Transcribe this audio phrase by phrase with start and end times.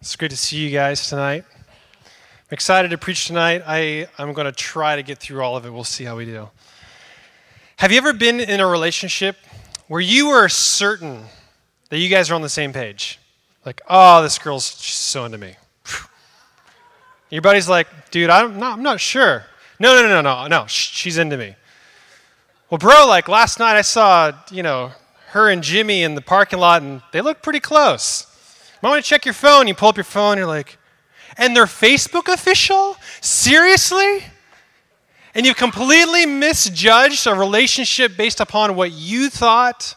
[0.00, 1.44] It's great to see you guys tonight.
[2.04, 3.62] I'm excited to preach tonight.
[3.66, 5.72] I, I'm going to try to get through all of it.
[5.72, 6.48] We'll see how we do.
[7.78, 9.36] Have you ever been in a relationship
[9.88, 11.24] where you were certain
[11.88, 13.18] that you guys are on the same page?
[13.66, 15.56] Like, oh, this girl's so into me.
[17.30, 19.46] Your buddy's like, dude, I'm not, I'm not sure.
[19.80, 21.56] No, no, no, no, no, she's into me.
[22.70, 24.92] Well, bro, like last night I saw, you know,
[25.30, 28.27] her and Jimmy in the parking lot and they look pretty close.
[28.82, 29.66] I want to check your phone.
[29.66, 30.78] You pull up your phone, you're like,
[31.36, 32.96] and they're Facebook official?
[33.20, 34.24] Seriously?
[35.34, 39.94] And you've completely misjudged a relationship based upon what you thought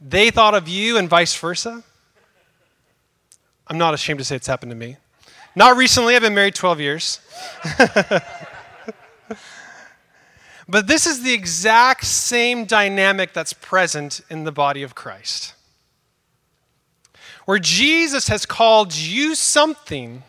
[0.00, 1.82] they thought of you and vice versa?
[3.66, 4.96] I'm not ashamed to say it's happened to me.
[5.54, 7.20] Not recently, I've been married 12 years.
[10.68, 15.54] but this is the exact same dynamic that's present in the body of Christ
[17.50, 20.22] where Jesus has called you something,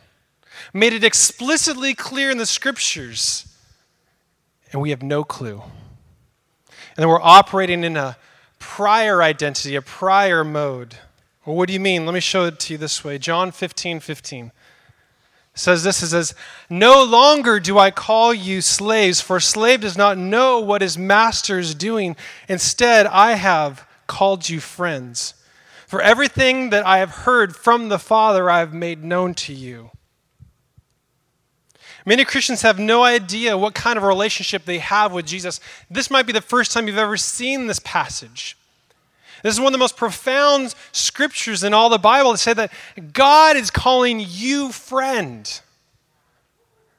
[0.73, 3.45] made it explicitly clear in the scriptures,
[4.71, 5.61] and we have no clue.
[6.67, 8.17] And then we're operating in a
[8.57, 10.95] prior identity, a prior mode.
[11.45, 12.07] Well, what do you mean?
[12.07, 13.19] Let me show it to you this way.
[13.19, 14.51] John 15 15
[15.53, 16.33] says this it says,
[16.71, 20.97] No longer do I call you slaves, for a slave does not know what his
[20.97, 22.15] master is doing.
[22.49, 25.35] Instead, I have called you friends.
[25.91, 29.91] For everything that I have heard from the Father, I have made known to you.
[32.05, 35.59] Many Christians have no idea what kind of relationship they have with Jesus.
[35.89, 38.55] This might be the first time you've ever seen this passage.
[39.43, 42.71] This is one of the most profound scriptures in all the Bible to say that
[43.11, 45.59] God is calling you friend.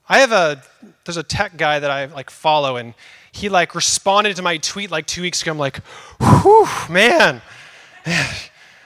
[0.07, 0.63] I have a
[1.07, 2.93] there's a tech guy that I like follow and
[3.33, 5.51] he like responded to my tweet like 2 weeks ago.
[5.51, 5.79] I'm like,
[6.21, 7.41] "Whew, man.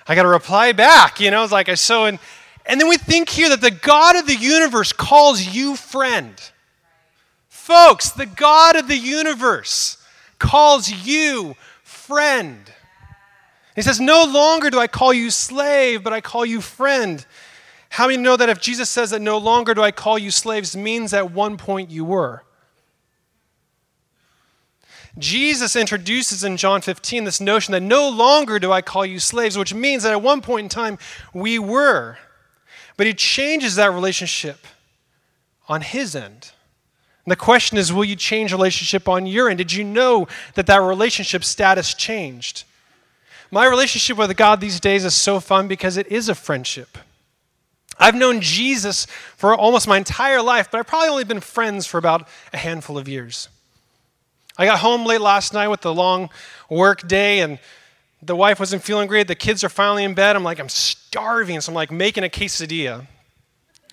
[0.09, 1.21] I got to reply back.
[1.21, 2.19] You know, it's like I so and
[2.67, 6.35] and then we think here that the God of the universe calls you friend.
[7.48, 9.98] Folks, the God of the universe
[10.39, 11.55] calls you
[11.85, 12.73] friend.
[13.77, 17.25] He says, No longer do I call you slave, but I call you friend.
[17.91, 20.77] How many know that if Jesus says that no longer do I call you slaves,
[20.77, 22.42] means at one point you were?
[25.19, 29.57] Jesus introduces in John 15 this notion that no longer do I call you slaves,
[29.57, 30.99] which means that at one point in time
[31.33, 32.19] we were.
[32.97, 34.67] But he changes that relationship
[35.69, 36.53] on his end.
[37.25, 39.59] And the question is will you change relationship on your end?
[39.59, 42.65] Did you know that that relationship status changed?
[43.51, 46.98] My relationship with God these days is so fun because it is a friendship.
[47.98, 49.07] I've known Jesus
[49.37, 52.98] for almost my entire life, but I've probably only been friends for about a handful
[52.98, 53.48] of years.
[54.58, 56.30] I got home late last night with the long
[56.70, 57.58] work day, and
[58.22, 59.28] the wife wasn't feeling great.
[59.28, 60.34] The kids are finally in bed.
[60.34, 61.61] I'm like, I'm starving.
[61.61, 63.06] So I'm like making a quesadilla.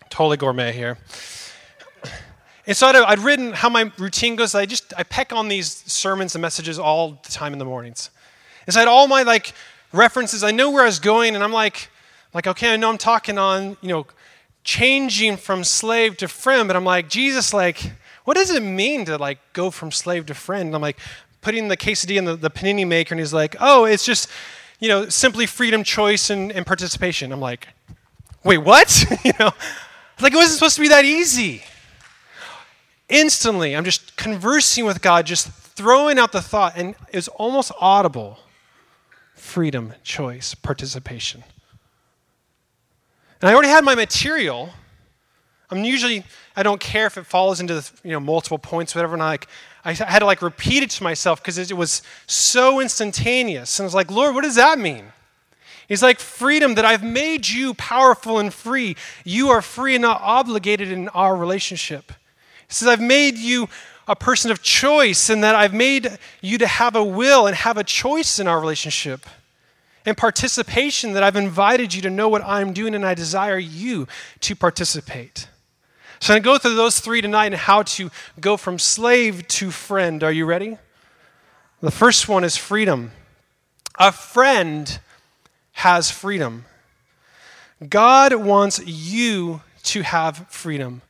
[0.10, 0.98] Totally gourmet here.
[2.66, 4.56] And so I'd, I'd written how my routine goes.
[4.56, 8.10] I just I peck on these sermons and messages all the time in the mornings.
[8.66, 9.54] And so I had all my like
[9.92, 10.44] references.
[10.44, 11.90] I know where I was going, and I'm like,
[12.34, 14.08] like okay, I know I'm talking on you know
[14.64, 17.92] changing from slave to friend, but I'm like Jesus, like
[18.26, 20.68] what does it mean to like go from slave to friend?
[20.68, 21.00] And I'm like
[21.42, 24.30] putting the quesadilla in the, the panini maker, and he's like, oh, it's just,
[24.80, 27.32] you know, simply freedom, choice, and, and participation.
[27.32, 27.68] I'm like,
[28.44, 29.06] wait, what?
[29.26, 29.52] you know,
[30.22, 31.64] like it wasn't supposed to be that easy.
[33.10, 38.40] Instantly, I'm just conversing with God, just throwing out the thought, and it's almost audible
[39.36, 41.44] freedom, choice, participation.
[43.42, 44.70] And I already had my material.
[45.70, 46.24] I'm usually
[46.56, 49.14] I don't care if it falls into the, you know multiple points, whatever.
[49.14, 49.48] And I, like,
[49.86, 53.80] I had to like repeat it to myself because it was so instantaneous.
[53.80, 55.06] And I was like, Lord, what does that mean?
[55.88, 58.96] He's like, freedom that I've made you powerful and free.
[59.26, 62.12] You are free and not obligated in our relationship.
[62.68, 63.68] He says, I've made you
[64.08, 67.78] a person of choice and that I've made you to have a will and have
[67.78, 69.26] a choice in our relationship.
[70.06, 74.08] And participation that I've invited you to know what I'm doing and I desire you
[74.42, 75.48] to participate.
[76.24, 78.10] So I'm going to go through those three tonight and how to
[78.40, 80.24] go from slave to friend.
[80.24, 80.78] Are you ready?
[81.82, 83.12] The first one is freedom.
[84.00, 85.02] A friend
[85.74, 86.64] has freedom.
[87.90, 91.02] God wants you to have freedom.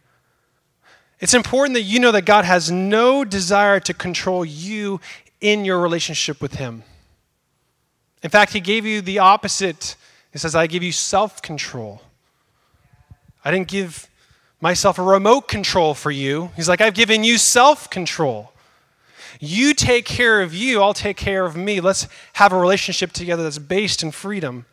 [1.19, 4.99] It's important that you know that God has no desire to control you
[5.39, 6.81] in your relationship with Him.
[8.23, 9.95] In fact, He gave you the opposite.
[10.31, 12.01] He says, I give you self control.
[13.45, 14.09] I didn't give
[14.63, 16.49] myself a remote control for you.
[16.55, 18.53] He's like, I've given you self control.
[19.41, 21.81] You take care of you, I'll take care of me.
[21.81, 24.65] Let's have a relationship together that's based in freedom.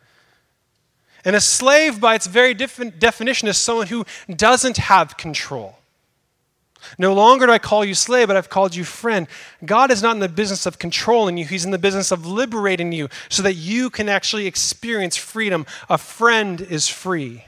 [1.25, 5.77] And a slave, by its very definition, is someone who doesn't have control.
[6.97, 9.27] No longer do I call you slave, but I've called you friend.
[9.63, 12.93] God is not in the business of controlling you, He's in the business of liberating
[12.93, 15.65] you so that you can actually experience freedom.
[15.89, 17.43] A friend is free.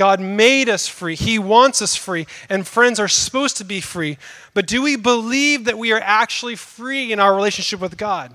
[0.00, 1.14] God made us free.
[1.14, 4.16] He wants us free, and friends are supposed to be free.
[4.54, 8.34] But do we believe that we are actually free in our relationship with God?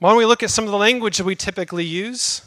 [0.00, 2.42] Why don't we look at some of the language that we typically use?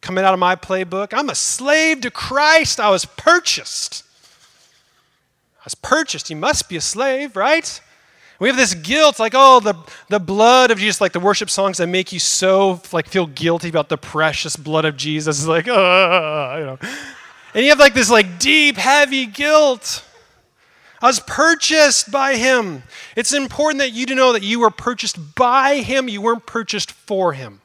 [0.00, 2.80] Coming out of my playbook, I'm a slave to Christ.
[2.80, 4.02] I was purchased.
[5.60, 6.30] I was purchased.
[6.30, 7.78] You must be a slave, right?
[8.38, 9.74] We have this guilt, like, oh, the,
[10.08, 13.68] the blood of Jesus, like the worship songs that make you so like feel guilty
[13.68, 15.38] about the precious blood of Jesus.
[15.38, 16.78] It's like, oh, you know.
[17.54, 20.04] And you have like this like deep, heavy guilt.
[21.00, 22.82] I was purchased by him.
[23.16, 26.08] It's important that you know that you were purchased by him.
[26.08, 27.60] You weren't purchased for him.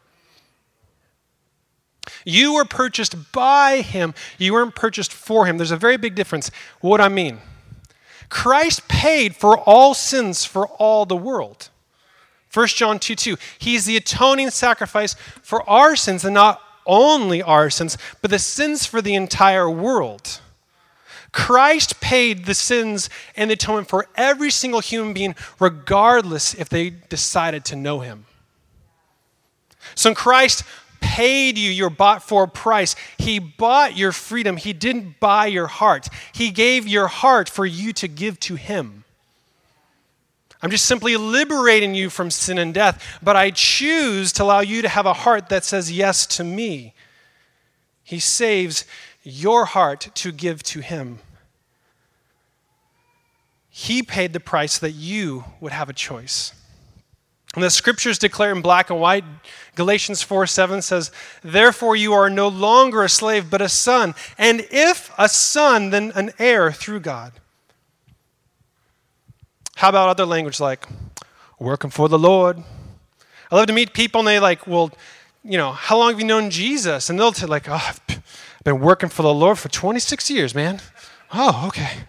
[2.25, 4.13] You were purchased by him.
[4.37, 5.57] You weren't purchased for him.
[5.57, 6.51] There's a very big difference.
[6.81, 7.39] What I mean?
[8.31, 11.69] Christ paid for all sins for all the world.
[12.53, 13.37] 1 John 2 2.
[13.59, 18.85] He's the atoning sacrifice for our sins, and not only our sins, but the sins
[18.85, 20.39] for the entire world.
[21.33, 26.89] Christ paid the sins and the atonement for every single human being, regardless if they
[26.89, 28.25] decided to know him.
[29.93, 30.63] So in Christ
[31.01, 32.95] paid you your bought for price.
[33.17, 34.55] He bought your freedom.
[34.55, 36.07] He didn't buy your heart.
[36.31, 39.03] He gave your heart for you to give to Him.
[40.61, 44.81] I'm just simply liberating you from sin and death, but I choose to allow you
[44.83, 46.93] to have a heart that says yes to me.
[48.03, 48.85] He saves
[49.23, 51.19] your heart to give to Him.
[53.69, 56.53] He paid the price that you would have a choice.
[57.53, 59.25] And the scriptures declare in black and white,
[59.75, 61.11] Galatians 4 7 says,
[61.43, 64.15] Therefore you are no longer a slave, but a son.
[64.37, 67.33] And if a son, then an heir through God.
[69.75, 70.85] How about other language like
[71.59, 72.63] working for the Lord?
[73.51, 74.91] I love to meet people and they like, well,
[75.43, 77.09] you know, how long have you known Jesus?
[77.09, 78.23] And they'll say like, oh, I've
[78.63, 80.79] been working for the Lord for 26 years, man.
[81.33, 82.03] Oh, okay.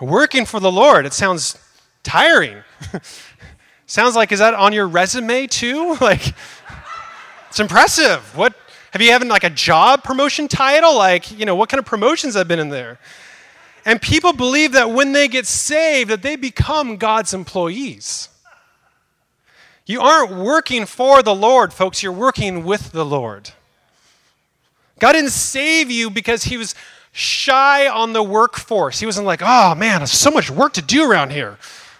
[0.00, 1.06] Working for the Lord.
[1.06, 1.56] It sounds
[2.02, 2.62] tiring.
[3.92, 5.94] Sounds like, is that on your resume too?
[6.00, 6.34] Like,
[7.50, 8.34] it's impressive.
[8.34, 8.54] What,
[8.90, 10.96] have you having like a job promotion title?
[10.96, 12.98] Like, you know, what kind of promotions have been in there?
[13.84, 18.30] And people believe that when they get saved, that they become God's employees.
[19.84, 22.02] You aren't working for the Lord, folks.
[22.02, 23.50] You're working with the Lord.
[25.00, 26.74] God didn't save you because he was
[27.12, 29.00] shy on the workforce.
[29.00, 31.58] He wasn't like, oh man, there's so much work to do around here.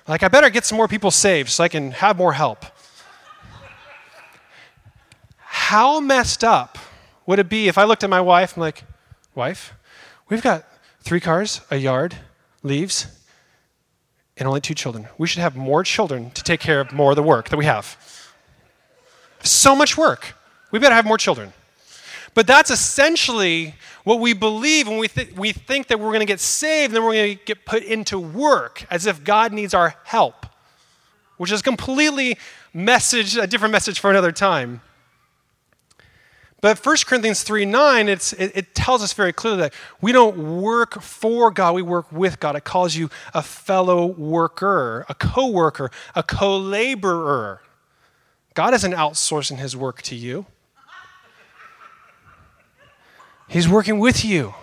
[0.09, 2.65] Like, I better get some more people saved so I can have more help.
[5.37, 6.79] How messed up
[7.27, 8.85] would it be if I looked at my wife and, like,
[9.35, 9.75] wife,
[10.29, 10.65] we've got
[11.01, 12.17] three cars, a yard,
[12.63, 13.07] leaves,
[14.37, 15.09] and only two children.
[15.19, 17.65] We should have more children to take care of more of the work that we
[17.65, 17.97] have.
[19.43, 20.35] So much work.
[20.71, 21.53] We better have more children.
[22.35, 23.75] But that's essentially
[24.05, 26.97] what we believe when we, th- we think that we're going to get saved and
[26.97, 30.47] then we're going to get put into work as if God needs our help,
[31.37, 32.39] which is completely
[32.73, 34.81] message, a different message for another time.
[36.63, 40.61] But 1 Corinthians 3 9, it's, it, it, tells us very clearly that we don't
[40.63, 42.55] work for God, we work with God.
[42.55, 47.63] It calls you a fellow worker, a co worker, a co laborer.
[48.55, 50.47] God isn't outsourcing his work to you.
[53.53, 54.55] He's working with you.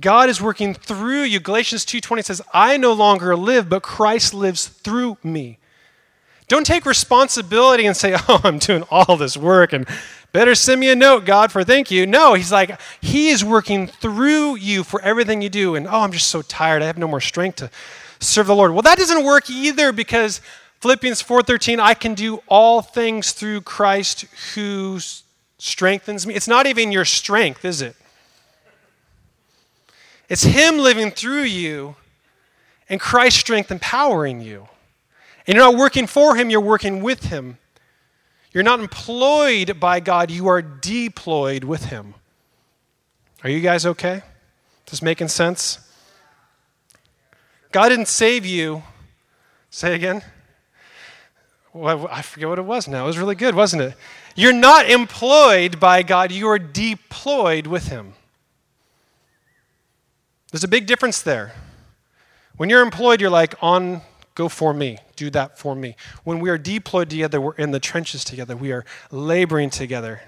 [0.00, 1.38] God is working through you.
[1.38, 5.58] Galatians 2:20 says, "I no longer live, but Christ lives through me."
[6.48, 9.86] Don't take responsibility and say, "Oh, I'm doing all this work and
[10.32, 13.86] better send me a note, God, for thank you." No, he's like, he is working
[13.86, 15.76] through you for everything you do.
[15.76, 16.82] And oh, I'm just so tired.
[16.82, 17.70] I have no more strength to
[18.18, 18.72] serve the Lord.
[18.72, 20.40] Well, that doesn't work either because
[20.80, 24.24] Philippians 4:13, I can do all things through Christ
[24.56, 24.98] who
[25.58, 26.34] strengthens me.
[26.34, 27.96] It's not even your strength, is it?
[30.28, 31.96] It's Him living through you
[32.88, 34.68] and Christ's strength empowering you.
[35.46, 37.58] And you're not working for Him, you're working with Him.
[38.52, 42.14] You're not employed by God, you are deployed with Him.
[43.44, 44.22] Are you guys okay?
[44.86, 45.78] This making sense?
[47.72, 48.82] God didn't save you.
[49.70, 50.22] Say again.
[51.72, 53.04] Well, I forget what it was now.
[53.04, 53.94] It was really good, wasn't it?
[54.38, 58.12] You're not employed by God, you are deployed with Him.
[60.52, 61.54] There's a big difference there.
[62.56, 64.00] When you're employed, you're like, on,
[64.36, 64.98] go for me.
[65.16, 65.96] do that for me.
[66.22, 70.20] When we are deployed together, we're in the trenches together, we are laboring together.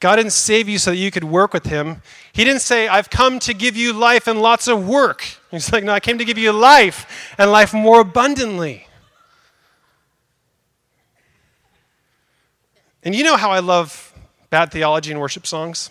[0.00, 2.00] God didn't save you so that you could work with Him.
[2.32, 5.22] He didn't say, I've come to give you life and lots of work.
[5.50, 8.85] He's like, No, I came to give you life and life more abundantly.
[13.06, 14.12] And you know how I love
[14.50, 15.90] bad theology and worship songs?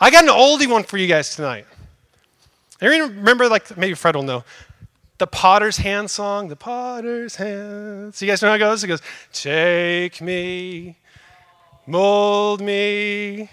[0.00, 1.66] I got an oldie one for you guys tonight.
[2.80, 4.42] Anyone remember, like, maybe Fred will know,
[5.18, 6.48] the Potter's Hand song?
[6.48, 8.14] The Potter's Hand.
[8.14, 8.82] So you guys know how it goes?
[8.82, 10.96] It goes, Take me,
[11.86, 13.50] mold me,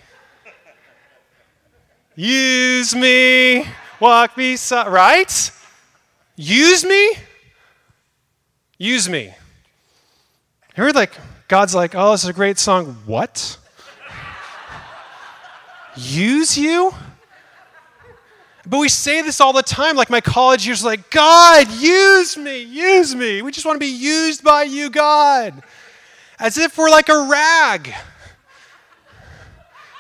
[2.16, 3.66] use me,
[4.00, 5.52] walk beside, right?
[6.38, 7.16] Use me?
[8.78, 9.34] Use me.
[10.82, 11.14] You heard like,
[11.48, 12.98] God's like, oh, this is a great song.
[13.06, 13.60] What?
[15.96, 16.92] Use you?
[18.66, 22.64] But we say this all the time, like my college years, like, God, use me,
[22.64, 23.44] use me.
[23.44, 25.62] We just want to be used by you, God.
[26.40, 27.94] As if we're like a rag,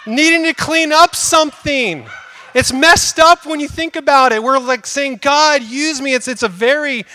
[0.07, 2.07] needing to clean up something.
[2.55, 4.41] It's messed up when you think about it.
[4.41, 6.15] We're like saying, God, use me.
[6.15, 7.05] It's, it's a very,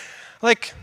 [0.41, 0.73] like,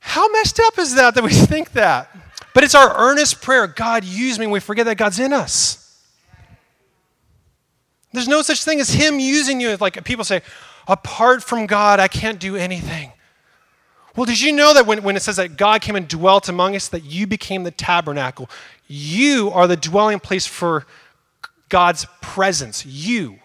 [0.00, 2.14] how messed up is that that we think that?
[2.52, 4.46] But it's our earnest prayer God, use me.
[4.46, 5.76] We forget that God's in us.
[8.12, 9.76] There's no such thing as Him using you.
[9.76, 10.42] Like people say,
[10.88, 13.12] apart from God, I can't do anything.
[14.16, 16.74] Well, did you know that when, when it says that God came and dwelt among
[16.74, 18.50] us, that you became the tabernacle?
[18.88, 20.84] You are the dwelling place for
[21.68, 22.84] God's presence.
[22.84, 23.38] You.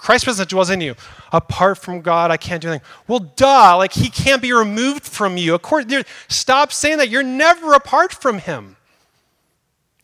[0.00, 0.94] Christ's presence dwells in you.
[1.30, 2.86] Apart from God, I can't do anything.
[3.06, 5.54] Well, duh, like he can't be removed from you.
[5.54, 5.84] Of course,
[6.28, 7.10] stop saying that.
[7.10, 8.76] You're never apart from him.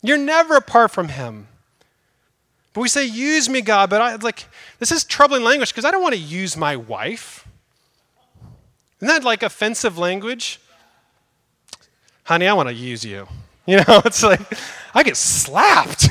[0.02, 1.48] You're never apart from him.
[2.74, 4.46] But we say, use me, God, but I like
[4.78, 7.48] this is troubling language because I don't want to use my wife.
[9.00, 10.60] Isn't that like offensive language?
[12.24, 13.26] Honey, I want to use you.
[13.64, 14.40] You know, it's like
[14.94, 16.08] I get slapped.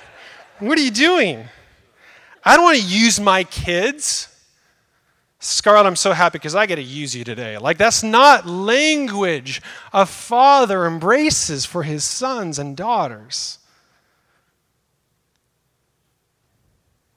[0.58, 1.48] what are you doing?
[2.46, 4.28] I don't want to use my kids.
[5.40, 7.58] Scarlett, I'm so happy because I get to use you today.
[7.58, 9.60] Like, that's not language
[9.92, 13.58] a father embraces for his sons and daughters.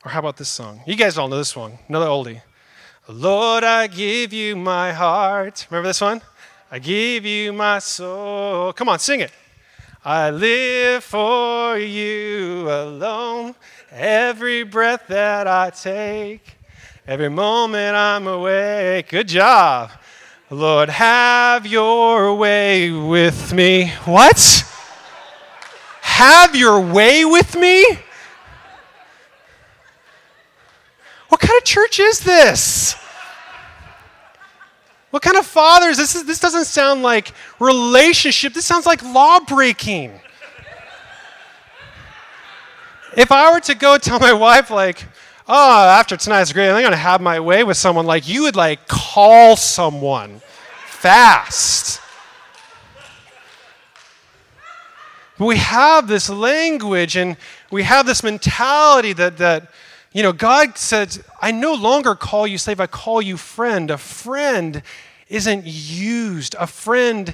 [0.03, 0.81] Or how about this song?
[0.88, 1.77] You guys all know this one.
[1.88, 2.41] Another oldie.
[3.07, 5.67] Lord, I give you my heart.
[5.69, 6.21] Remember this one?
[6.71, 8.74] I give you my soul.
[8.74, 9.31] Come on, sing it.
[10.03, 13.53] I live for you alone.
[13.91, 16.58] Every breath that I take,
[17.08, 19.10] every moment I'm awake.
[19.10, 19.89] Good job.
[20.51, 23.88] Lord, have your way with me.
[24.05, 24.63] What?
[26.01, 27.84] Have your way with me?
[31.29, 32.96] What kind of church is this?
[35.10, 35.98] What kind of fathers?
[35.98, 38.53] This, is, this doesn't sound like relationship.
[38.53, 40.19] This sounds like law breaking.
[43.18, 45.06] If I were to go tell my wife, like,
[45.48, 48.56] oh, after tonight's great, I'm going to have my way with someone, like, you would,
[48.56, 50.42] like, call someone
[50.86, 52.01] fast.
[55.38, 57.38] But we have this language and
[57.72, 59.72] we have this mentality that, that
[60.12, 63.89] you know, God says, I no longer call you slave, I call you friend.
[63.89, 64.82] A friend
[65.30, 67.34] isn't used, a friend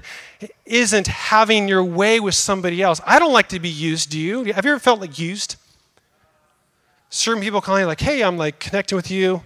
[0.65, 3.01] isn't having your way with somebody else.
[3.05, 4.43] I don't like to be used, do you?
[4.53, 5.55] Have you ever felt like used?
[7.15, 9.41] Certain people calling like, hey, I'm like connecting with you.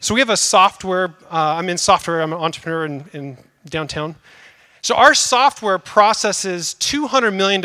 [0.00, 4.16] So we have a software, uh, I'm in software, I'm an entrepreneur in, in downtown.
[4.80, 7.62] So our software processes $200 million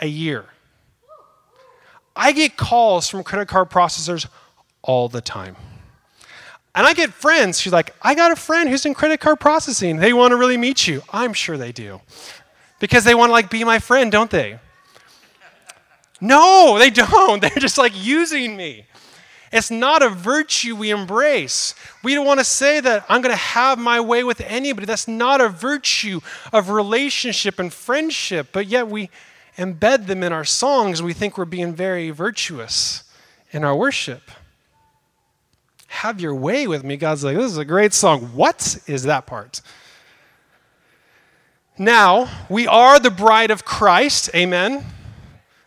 [0.00, 0.44] a year.
[2.14, 4.28] I get calls from credit card processors
[4.82, 5.56] all the time.
[6.74, 9.96] And I get friends who's like, I got a friend who's in credit card processing.
[9.96, 11.02] They want to really meet you.
[11.10, 12.02] I'm sure they do.
[12.78, 14.58] Because they want to like be my friend, don't they?
[16.20, 17.40] No, they don't.
[17.40, 18.84] They're just like using me.
[19.52, 21.74] It's not a virtue we embrace.
[22.04, 24.86] We don't want to say that I'm going to have my way with anybody.
[24.86, 26.20] That's not a virtue
[26.52, 29.10] of relationship and friendship, but yet we
[29.58, 31.02] embed them in our songs.
[31.02, 33.02] We think we're being very virtuous
[33.50, 34.30] in our worship
[35.90, 36.96] have your way with me.
[36.96, 38.20] God's like, this is a great song.
[38.32, 39.60] What is that part?
[41.76, 44.30] Now, we are the bride of Christ.
[44.34, 44.84] Amen.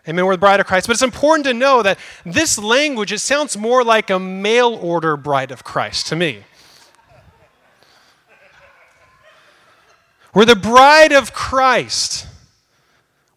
[0.08, 0.26] Amen.
[0.26, 0.88] We're the bride of Christ.
[0.88, 5.16] But it's important to know that this language, it sounds more like a mail order
[5.16, 6.44] bride of Christ to me.
[10.34, 12.28] We're the bride of Christ.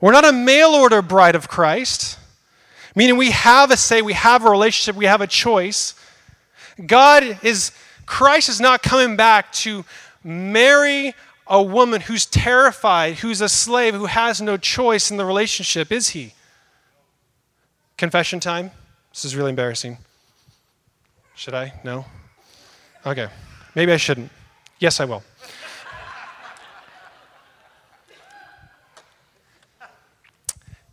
[0.01, 2.19] We're not a mail order bride of Christ,
[2.95, 5.95] meaning we have a say, we have a relationship, we have a choice.
[6.85, 7.73] God is
[8.07, 9.85] Christ is not coming back to
[10.23, 11.15] marry
[11.47, 16.11] a woman who's terrified, who's a slave, who has no choice in the relationship, is
[16.11, 16.35] he?
[17.97, 18.73] Confession time?
[19.11, 19.97] This is really embarrassing.
[21.35, 21.73] Should I?
[21.83, 22.05] No?
[23.07, 23.29] Okay.
[23.75, 24.31] Maybe I shouldn't.
[24.79, 25.23] Yes, I will.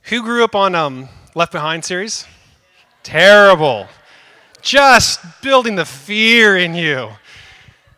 [0.03, 2.25] Who grew up on um, Left Behind series?
[3.03, 3.87] Terrible.
[4.61, 7.09] Just building the fear in you.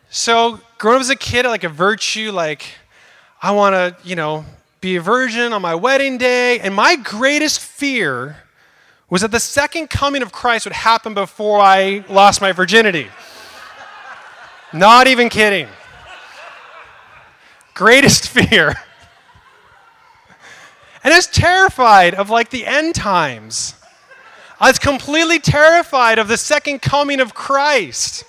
[0.08, 2.64] So, growing up as a kid, like a virtue, like
[3.40, 4.44] I want to, you know,
[4.80, 6.58] be a virgin on my wedding day.
[6.58, 8.38] And my greatest fear
[9.08, 13.08] was that the second coming of Christ would happen before I lost my virginity.
[14.72, 15.68] Not even kidding.
[17.74, 18.74] Greatest fear.
[21.04, 23.74] And I was terrified of like the end times.
[24.58, 28.24] I was completely terrified of the second coming of Christ.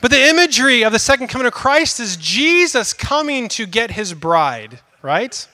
[0.00, 4.12] But the imagery of the second coming of Christ is Jesus coming to get his
[4.12, 5.48] bride, right?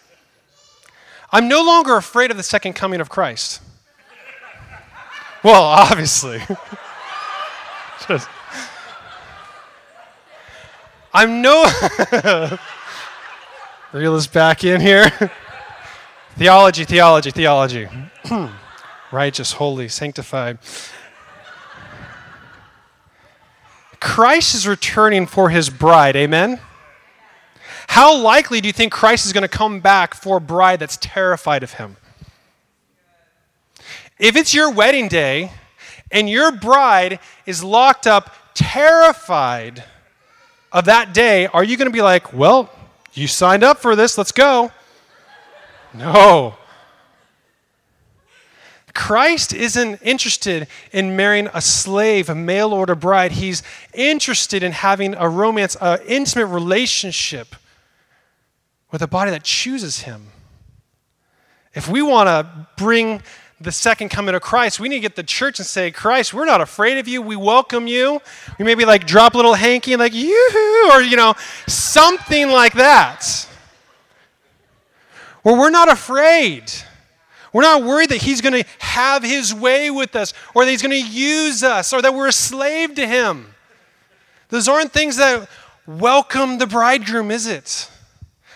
[1.33, 3.61] I'm no longer afraid of the second coming of Christ.
[5.43, 6.43] Well, obviously.
[8.09, 8.29] Just,
[11.13, 11.65] I'm no.
[13.93, 15.11] Reel us back in here.
[16.37, 17.89] theology, theology, theology.
[19.13, 20.59] Righteous, holy, sanctified.
[23.99, 26.17] Christ is returning for his bride.
[26.17, 26.61] Amen?
[27.91, 30.97] How likely do you think Christ is going to come back for a bride that's
[30.99, 31.97] terrified of him?
[34.17, 35.51] If it's your wedding day
[36.13, 39.83] and your bride is locked up, terrified
[40.71, 42.71] of that day, are you going to be like, well,
[43.13, 44.71] you signed up for this, let's go?
[45.93, 46.55] No.
[48.95, 53.33] Christ isn't interested in marrying a slave, a mail order bride.
[53.33, 57.57] He's interested in having a romance, an intimate relationship
[58.91, 60.29] with a body that chooses him.
[61.75, 63.23] If we want to bring
[63.61, 66.47] the second coming of Christ, we need to get the church and say, Christ, we're
[66.47, 67.21] not afraid of you.
[67.21, 68.21] We welcome you.
[68.59, 71.35] We maybe like drop a little hanky and like, yoo or, you know,
[71.67, 73.47] something like that.
[75.43, 76.73] Where we're not afraid.
[77.53, 80.83] We're not worried that he's going to have his way with us or that he's
[80.83, 83.55] going to use us or that we're a slave to him.
[84.49, 85.49] Those aren't things that
[85.87, 87.91] welcome the bridegroom, is it?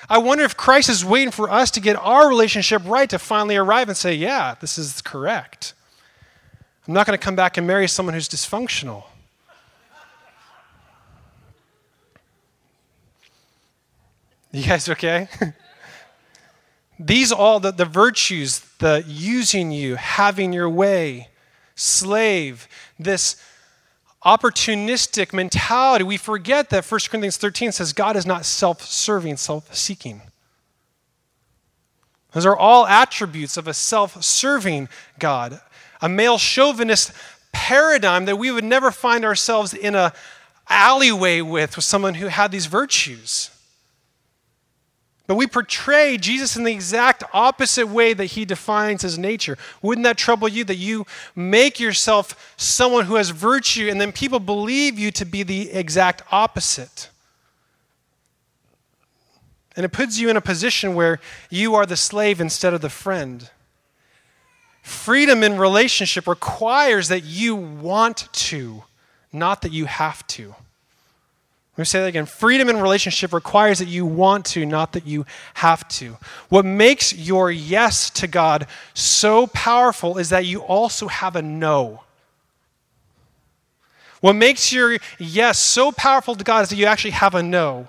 [0.09, 3.57] I wonder if Christ is waiting for us to get our relationship right to finally
[3.57, 5.73] arrive and say, yeah, this is correct.
[6.87, 9.05] I'm not going to come back and marry someone who's dysfunctional.
[14.53, 15.29] You guys okay?
[16.99, 21.29] These all the, the virtues, the using you, having your way,
[21.75, 23.37] slave, this
[24.25, 29.75] opportunistic mentality, we forget that 1 Corinthians 13 says God is not self serving, self
[29.75, 30.23] seeking.
[32.33, 35.61] Those are all attributes of a self serving God,
[36.01, 37.13] a male chauvinist
[37.53, 40.13] paradigm that we would never find ourselves in a
[40.69, 43.51] alleyway with, with someone who had these virtues.
[45.27, 49.57] But we portray Jesus in the exact opposite way that he defines his nature.
[49.81, 54.39] Wouldn't that trouble you that you make yourself someone who has virtue and then people
[54.39, 57.09] believe you to be the exact opposite?
[59.77, 62.91] And it puts you in a position where you are the slave instead of the
[62.91, 63.51] friend.
[64.83, 68.85] Freedom in relationship requires that you want to,
[69.33, 70.55] not that you have to.
[71.77, 72.27] Let me say that again.
[72.27, 76.17] Freedom in relationship requires that you want to, not that you have to.
[76.49, 82.05] What makes your yes to God so powerful is that you also have a no.
[84.21, 87.89] What makes your yes so powerful to God is that you actually have a no.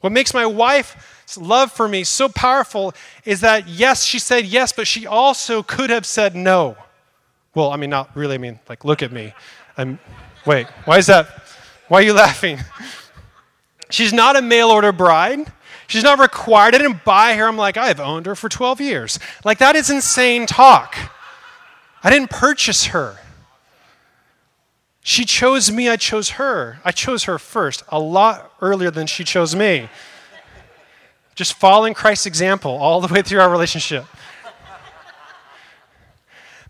[0.00, 4.72] What makes my wife's love for me so powerful is that, yes, she said yes,
[4.72, 6.76] but she also could have said no.
[7.54, 8.34] Well, I mean, not really.
[8.34, 9.34] I mean, like, look at me.
[9.76, 10.00] I'm,
[10.44, 11.28] wait, why is that?
[11.90, 12.60] Why are you laughing?
[13.90, 15.52] She's not a mail order bride.
[15.88, 16.76] She's not required.
[16.76, 17.48] I didn't buy her.
[17.48, 19.18] I'm like, I've owned her for 12 years.
[19.44, 20.96] Like, that is insane talk.
[22.04, 23.16] I didn't purchase her.
[25.00, 26.78] She chose me, I chose her.
[26.84, 29.88] I chose her first, a lot earlier than she chose me.
[31.34, 34.04] Just following Christ's example all the way through our relationship.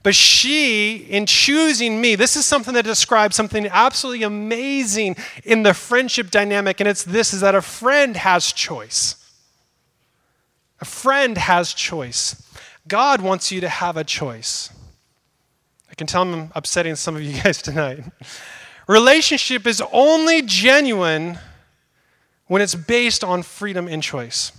[0.03, 5.75] But she, in choosing me, this is something that describes something absolutely amazing in the
[5.75, 9.17] friendship dynamic, and it's this is that a friend has choice.
[10.81, 12.43] A friend has choice.
[12.89, 14.71] God wants you to have a choice.
[15.91, 18.05] I can tell I'm upsetting some of you guys tonight.
[18.87, 21.39] Relationship is only genuine
[22.47, 24.53] when it's based on freedom and choice.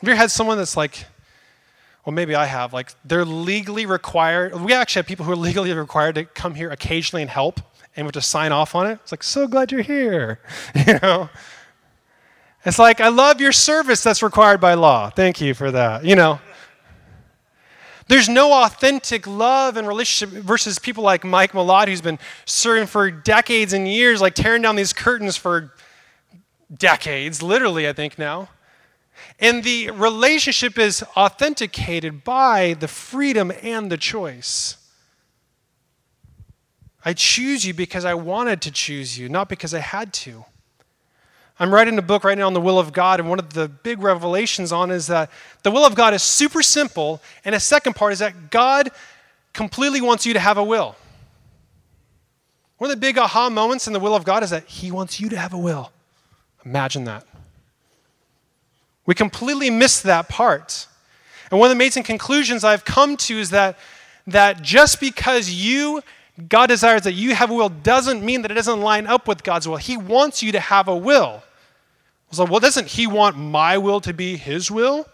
[0.00, 1.06] Have you ever had someone that's like,
[2.08, 4.58] well, maybe I have, like, they're legally required.
[4.58, 7.60] We actually have people who are legally required to come here occasionally and help,
[7.94, 8.98] and we have to sign off on it.
[9.02, 10.40] It's like, so glad you're here.
[10.86, 11.28] You know?
[12.64, 15.10] It's like, I love your service that's required by law.
[15.10, 16.02] Thank you for that.
[16.02, 16.40] You know?
[18.06, 23.10] There's no authentic love and relationship versus people like Mike Malott, who's been serving for
[23.10, 25.74] decades and years, like tearing down these curtains for
[26.74, 28.48] decades, literally, I think now.
[29.38, 34.76] And the relationship is authenticated by the freedom and the choice.
[37.04, 40.44] I choose you because I wanted to choose you, not because I had to.
[41.60, 43.68] I'm writing a book right now on the will of God, and one of the
[43.68, 45.30] big revelations on is that
[45.62, 48.90] the will of God is super simple, and a second part is that God
[49.52, 50.94] completely wants you to have a will.
[52.76, 55.18] One of the big aha moments in the will of God is that He wants
[55.18, 55.90] you to have a will.
[56.64, 57.26] Imagine that.
[59.08, 60.86] We completely miss that part.
[61.50, 63.78] And one of the amazing conclusions I've come to is that,
[64.26, 66.02] that just because you
[66.46, 69.42] God desires that you have a will doesn't mean that it doesn't line up with
[69.42, 69.78] God's will.
[69.78, 71.42] He wants you to have a will.
[72.32, 75.08] So, well, doesn't he want my will to be his will?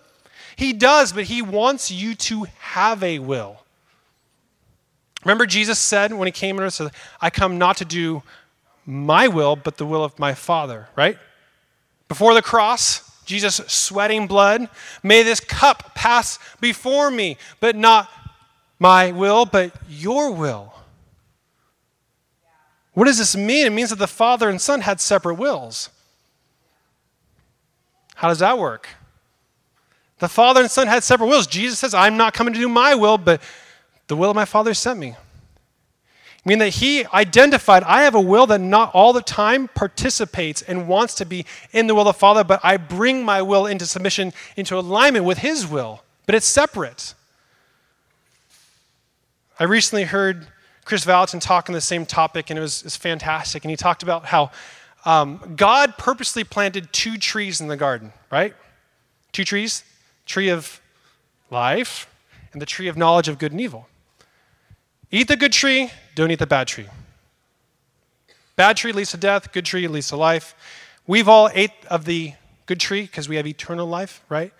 [0.57, 3.62] He does, but he wants you to have a will.
[5.24, 8.24] Remember, Jesus said when he came and said, I come not to do
[8.85, 11.16] my will, but the will of my Father, right?
[12.09, 14.68] Before the cross, Jesus sweating blood,
[15.02, 18.10] may this cup pass before me, but not
[18.78, 20.74] my will, but your will.
[22.92, 23.66] What does this mean?
[23.66, 25.90] It means that the Father and Son had separate wills.
[28.14, 28.88] How does that work?
[30.18, 31.46] The Father and Son had separate wills.
[31.46, 33.42] Jesus says, I'm not coming to do my will, but
[34.06, 35.16] the will of my Father sent me.
[36.44, 40.61] I mean that he identified, I have a will that not all the time participates
[40.61, 43.66] and wants to be in the will of the Father, but I bring my will
[43.66, 46.02] into submission, into alignment with his will.
[46.26, 47.14] But it's separate.
[49.59, 50.48] I recently heard
[50.85, 53.64] Kris Vallotton talk on the same topic, and it was, it was fantastic.
[53.64, 54.50] And he talked about how
[55.07, 58.54] um, God purposely planted two trees in the garden, right?
[59.33, 59.83] Two trees
[60.26, 60.80] tree of
[61.50, 62.07] life
[62.52, 63.88] and the tree of knowledge of good and evil.
[65.11, 66.87] Eat the good tree, don't eat the bad tree.
[68.57, 70.55] Bad tree leads to death, good tree leads to life.
[71.07, 72.35] We've all ate of the
[72.66, 74.53] good tree because we have eternal life, right?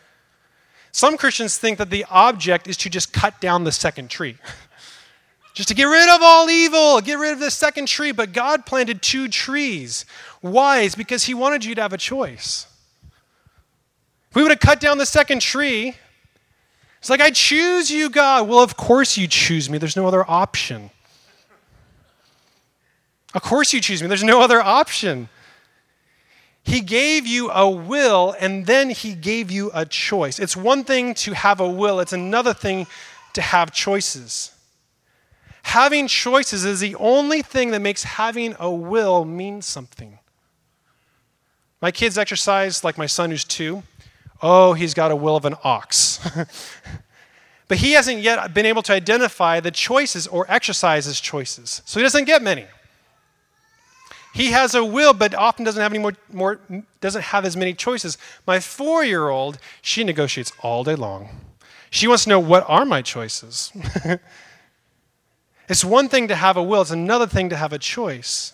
[0.93, 4.37] Some Christians think that the object is to just cut down the second tree.
[5.55, 8.12] just to get rid of all evil, get rid of the second tree.
[8.12, 10.05] But God planted two trees.
[10.40, 10.81] Why?
[10.81, 12.67] It's because He wanted you to have a choice.
[14.31, 15.97] If we would have cut down the second tree,
[17.01, 18.49] it's like, I choose you, God.
[18.49, 19.79] Well, of course you choose me.
[19.79, 20.90] There's no other option.
[23.35, 24.09] Of course you choose me.
[24.09, 25.29] There's no other option.
[26.62, 30.38] He gave you a will and then he gave you a choice.
[30.38, 32.87] It's one thing to have a will, it's another thing
[33.35, 34.53] to have choices.
[35.64, 40.18] Having choices is the only thing that makes having a will mean something.
[41.83, 43.83] My kids exercise like my son who's two.
[44.40, 46.18] Oh, he's got a will of an ox.
[47.68, 51.83] but he hasn't yet been able to identify the choices or exercise his choices.
[51.85, 52.66] So he doesn't get many.
[54.35, 56.61] He has a will, but often doesn't have any more, more
[57.01, 58.18] doesn't have as many choices.
[58.47, 61.29] My four-year-old, she negotiates all day long.
[61.88, 63.73] She wants to know what are my choices.
[65.68, 68.53] It's one thing to have a will, it's another thing to have a choice.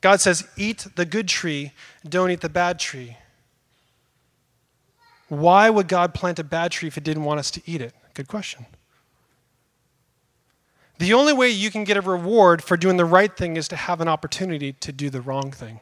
[0.00, 1.72] God says, Eat the good tree,
[2.08, 3.16] don't eat the bad tree.
[5.28, 7.94] Why would God plant a bad tree if He didn't want us to eat it?
[8.14, 8.66] Good question.
[10.98, 13.76] The only way you can get a reward for doing the right thing is to
[13.76, 15.80] have an opportunity to do the wrong thing.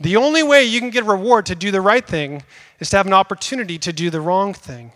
[0.00, 2.42] The only way you can get a reward to do the right thing
[2.80, 4.92] is to have an opportunity to do the wrong thing.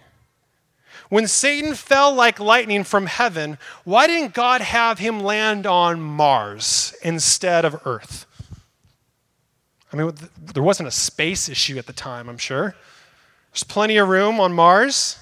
[1.10, 6.94] When Satan fell like lightning from heaven, why didn't God have him land on Mars
[7.02, 8.26] instead of Earth?
[9.92, 12.74] I mean, there wasn't a space issue at the time, I'm sure.
[13.52, 15.18] There's plenty of room on Mars.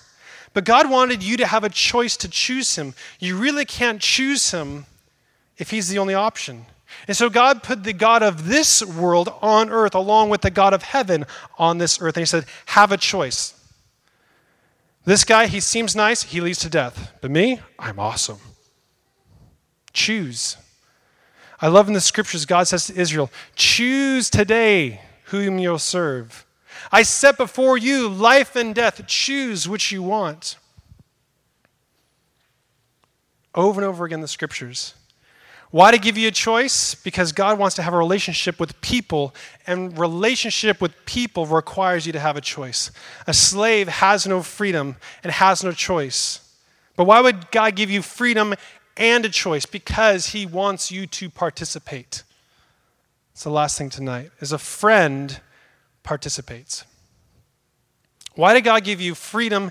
[0.54, 2.94] But God wanted you to have a choice to choose him.
[3.18, 4.86] You really can't choose him
[5.56, 6.66] if he's the only option.
[7.08, 10.74] And so God put the God of this world on earth along with the God
[10.74, 11.24] of heaven
[11.58, 12.16] on this earth.
[12.16, 13.54] And he said, Have a choice.
[15.04, 17.12] This guy, he seems nice, he leads to death.
[17.20, 18.38] But me, I'm awesome.
[19.92, 20.56] Choose.
[21.60, 26.44] I love in the scriptures, God says to Israel, Choose today whom you'll serve.
[26.90, 29.06] I set before you life and death.
[29.06, 30.56] Choose which you want.
[33.54, 34.94] over and over again the scriptures.
[35.70, 36.94] Why to give you a choice?
[36.94, 39.34] Because God wants to have a relationship with people,
[39.66, 42.90] and relationship with people requires you to have a choice.
[43.26, 46.40] A slave has no freedom and has no choice.
[46.94, 48.54] But why would God give you freedom
[48.98, 49.64] and a choice?
[49.64, 52.22] Because He wants you to participate.
[53.32, 54.30] It's the last thing tonight.
[54.42, 55.40] As a friend
[56.02, 56.84] participates.
[58.34, 59.70] Why did God give you freedom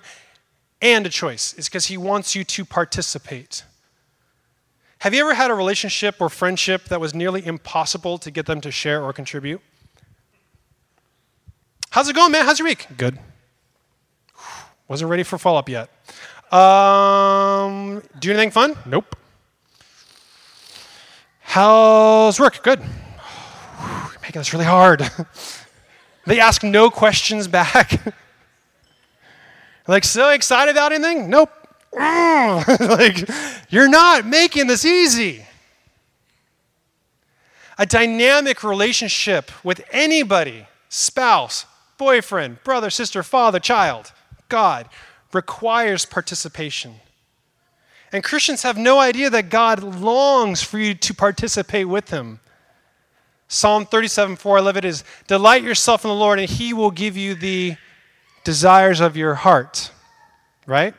[0.81, 1.53] and a choice?
[1.57, 3.63] It's because He wants you to participate.
[4.99, 8.61] Have you ever had a relationship or friendship that was nearly impossible to get them
[8.61, 9.61] to share or contribute?
[11.89, 12.45] How's it going, man?
[12.45, 12.87] How's your week?
[12.97, 13.17] Good.
[14.87, 15.89] Wasn't ready for follow up yet.
[16.53, 18.77] Um, do anything fun?
[18.85, 19.15] Nope.
[21.39, 22.61] How's work?
[22.61, 22.79] Good.
[23.81, 25.09] You're making this really hard.
[26.25, 28.01] they ask no questions back.
[29.88, 31.29] like, so excited about anything?
[31.29, 31.51] Nope.
[31.93, 33.29] like,
[33.69, 35.45] you're not making this easy.
[37.77, 41.65] A dynamic relationship with anybody, spouse,
[41.97, 44.12] boyfriend, brother, sister, father, child,
[44.49, 44.88] God,
[45.34, 46.95] requires participation.
[48.12, 52.39] And Christians have no idea that God longs for you to participate with Him.
[53.53, 56.89] Psalm 37, 4, I love it is delight yourself in the Lord, and He will
[56.89, 57.75] give you the
[58.45, 59.91] desires of your heart.
[60.65, 60.93] Right?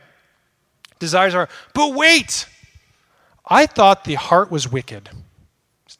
[0.99, 1.49] desires are.
[1.73, 2.45] But wait!
[3.45, 5.09] I thought the heart was wicked.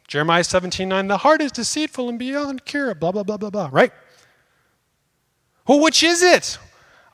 [0.08, 3.70] Jeremiah 17 9, the heart is deceitful and beyond cure, blah, blah, blah, blah, blah,
[3.72, 3.92] right?
[5.68, 6.60] Well, which is it?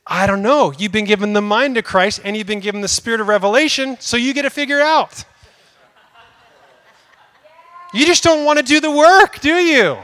[0.06, 0.73] I don't know.
[0.78, 3.95] You've been given the mind of Christ and you've been given the spirit of revelation,
[4.02, 5.23] so you get to figure out.
[7.93, 9.97] You just don't want to do the work, do you?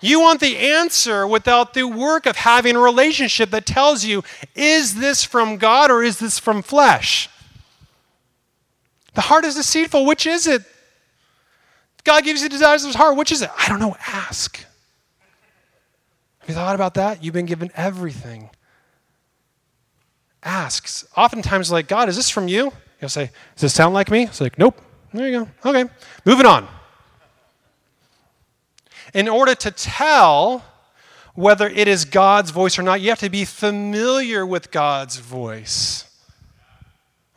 [0.00, 4.22] You want the answer without the work of having a relationship that tells you,
[4.54, 7.30] is this from God or is this from flesh?
[9.14, 10.04] The heart is deceitful.
[10.04, 10.62] Which is it?
[12.04, 13.16] God gives you the desires of his heart.
[13.16, 13.50] Which is it?
[13.58, 13.96] I don't know.
[14.06, 14.58] Ask.
[16.40, 17.24] Have you thought about that?
[17.24, 18.50] You've been given everything.
[20.42, 21.06] Asks.
[21.16, 22.72] Oftentimes, like, God, is this from you?
[23.00, 24.24] You'll say, Does this sound like me?
[24.24, 24.80] It's like, Nope.
[25.16, 25.70] There you go.
[25.70, 25.90] Okay.
[26.24, 26.68] Moving on
[29.16, 30.62] in order to tell
[31.34, 36.04] whether it is God's voice or not, you have to be familiar with God's voice.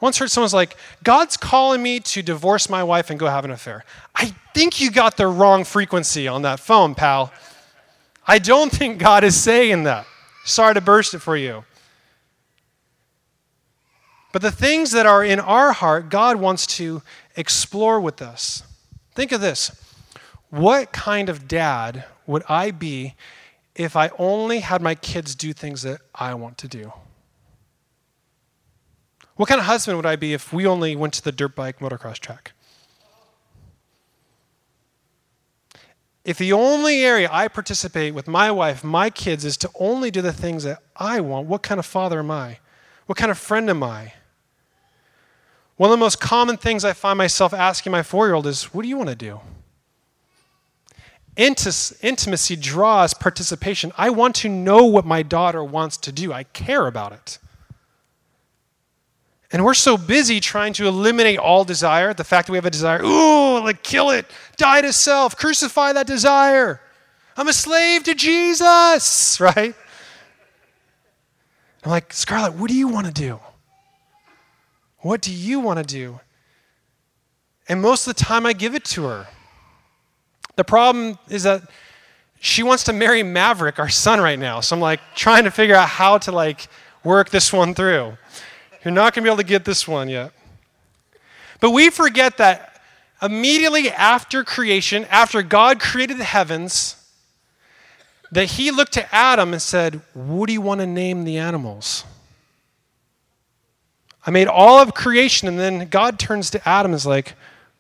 [0.02, 3.46] I once heard someone's like, God's calling me to divorce my wife and go have
[3.46, 3.86] an affair.
[4.14, 7.32] I think you got the wrong frequency on that phone, pal.
[8.28, 10.06] I don't think God is saying that.
[10.44, 11.64] Sorry to burst it for you.
[14.32, 17.02] But the things that are in our heart, God wants to
[17.36, 18.64] explore with us.
[19.16, 19.72] Think of this
[20.50, 23.16] what kind of dad would I be
[23.76, 26.94] if I only had my kids do things that I want to do?
[29.36, 31.80] What kind of husband would I be if we only went to the dirt bike
[31.80, 32.52] motocross track?
[36.26, 40.22] If the only area I participate with my wife, my kids, is to only do
[40.22, 42.60] the things that I want, what kind of father am I?
[43.06, 44.14] What kind of friend am I?
[45.80, 48.74] One of the most common things I find myself asking my four year old is,
[48.74, 49.40] What do you want to do?
[51.38, 53.94] Intimacy draws participation.
[53.98, 57.38] I want to know what my daughter wants to do, I care about it.
[59.54, 62.70] And we're so busy trying to eliminate all desire, the fact that we have a
[62.70, 64.26] desire, ooh, like kill it,
[64.58, 66.82] die to self, crucify that desire.
[67.38, 69.74] I'm a slave to Jesus, right?
[71.86, 73.40] I'm like, Scarlett, what do you want to do?
[75.02, 76.20] What do you want to do?
[77.68, 79.28] And most of the time, I give it to her.
[80.56, 81.62] The problem is that
[82.42, 84.60] she wants to marry Maverick, our son, right now.
[84.60, 86.68] So I'm like trying to figure out how to like
[87.04, 88.18] work this one through.
[88.84, 90.32] You're not going to be able to get this one yet.
[91.60, 92.82] But we forget that
[93.22, 96.96] immediately after creation, after God created the heavens,
[98.32, 102.06] that he looked to Adam and said, What do you want to name the animals?
[104.26, 107.36] I made all of creation, and then God turns to Adam and is like,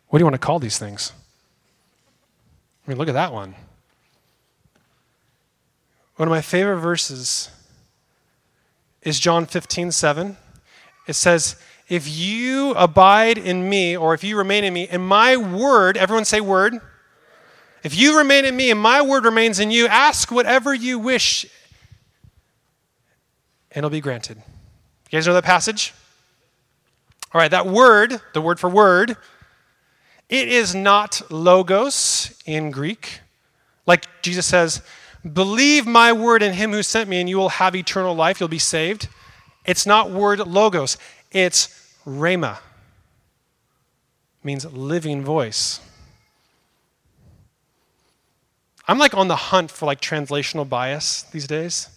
[0.07, 1.11] What do you want to call these things?
[2.85, 3.55] I mean, look at that one.
[6.15, 7.49] One of my favorite verses
[9.03, 10.37] is John 15, 7.
[11.07, 11.55] It says,
[11.87, 16.25] If you abide in me, or if you remain in me, and my word, everyone
[16.25, 16.79] say word.
[17.83, 21.45] If you remain in me and my word remains in you, ask whatever you wish,
[23.71, 24.37] and it'll be granted.
[25.09, 25.93] You guys know that passage?
[27.31, 29.15] All right, that word, the word for word,
[30.29, 33.21] it is not logos in Greek.
[33.85, 34.81] Like Jesus says,
[35.31, 38.39] believe my word in him who sent me, and you will have eternal life.
[38.39, 39.09] You'll be saved.
[39.65, 40.97] It's not word logos,
[41.31, 41.67] it's
[42.05, 42.57] rhema.
[44.43, 45.79] means living voice.
[48.87, 51.89] I'm like on the hunt for like translational bias these days.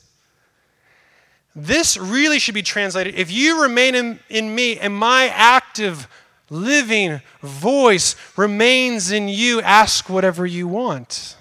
[1.55, 6.09] This really should be translated if you remain in, in me and my active,
[6.49, 11.37] living voice remains in you, ask whatever you want.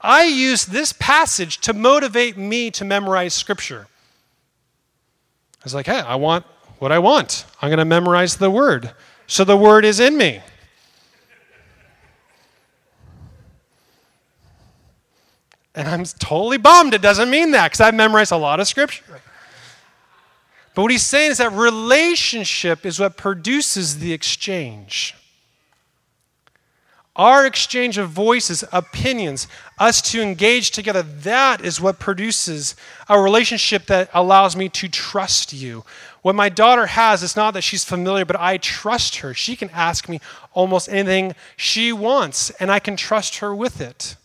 [0.00, 3.86] I use this passage to motivate me to memorize scripture.
[5.60, 6.44] I was like, hey, I want
[6.78, 7.46] what I want.
[7.62, 8.92] I'm going to memorize the word.
[9.26, 10.42] So the word is in me.
[15.74, 19.20] And I'm totally bummed it doesn't mean that because I've memorized a lot of scripture.
[20.74, 25.14] But what he's saying is that relationship is what produces the exchange.
[27.16, 29.46] Our exchange of voices, opinions,
[29.78, 32.74] us to engage together, that is what produces
[33.08, 35.84] a relationship that allows me to trust you.
[36.22, 39.32] What my daughter has, it's not that she's familiar, but I trust her.
[39.32, 40.20] She can ask me
[40.54, 44.16] almost anything she wants, and I can trust her with it.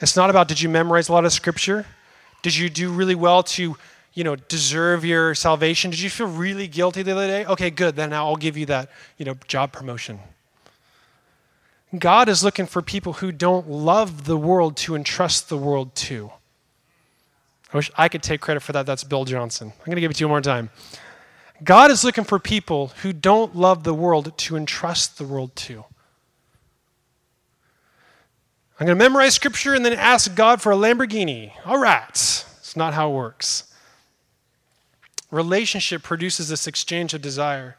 [0.00, 1.86] It's not about did you memorize a lot of scripture?
[2.42, 3.76] Did you do really well to,
[4.12, 5.90] you know, deserve your salvation?
[5.90, 7.46] Did you feel really guilty the other day?
[7.46, 7.96] Okay, good.
[7.96, 10.20] Then I'll give you that, you know, job promotion.
[11.98, 16.30] God is looking for people who don't love the world to entrust the world to.
[17.72, 18.86] I wish I could take credit for that.
[18.86, 19.72] That's Bill Johnson.
[19.76, 20.70] I'm going to give it to you one more time.
[21.64, 25.84] God is looking for people who don't love the world to entrust the world to.
[28.78, 31.52] I'm going to memorize scripture and then ask God for a Lamborghini.
[31.64, 32.10] All right.
[32.10, 33.64] It's not how it works.
[35.30, 37.76] Relationship produces this exchange of desire.